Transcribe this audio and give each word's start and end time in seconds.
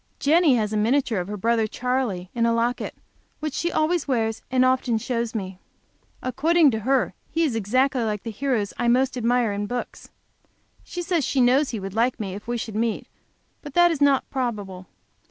Jenny 0.17 0.55
has 0.55 0.73
a 0.73 0.77
miniature 0.77 1.19
of 1.19 1.27
her 1.27 1.37
brother 1.37 1.67
"Charley" 1.67 2.31
in 2.33 2.47
a 2.47 2.53
locket, 2.55 2.95
which 3.39 3.53
she 3.53 3.71
always 3.71 4.07
wears, 4.07 4.41
and 4.49 4.65
often 4.65 4.97
shows 4.97 5.35
me. 5.35 5.59
According 6.23 6.71
to 6.71 6.79
her, 6.79 7.13
he 7.29 7.43
is 7.43 7.55
exactly 7.55 8.01
like 8.01 8.23
the 8.23 8.31
heroes 8.31 8.73
I 8.79 8.87
most 8.87 9.15
admire 9.15 9.51
in 9.53 9.67
books. 9.67 10.09
She 10.83 11.03
says 11.03 11.23
she 11.23 11.39
knows 11.39 11.69
he 11.69 11.79
would 11.79 11.93
like 11.93 12.19
me 12.19 12.33
if 12.33 12.47
we 12.47 12.57
should 12.57 12.73
meet. 12.75 13.05
But 13.61 13.75
that 13.75 13.91
is 13.91 14.01
not 14.01 14.27
probable. 14.31 14.87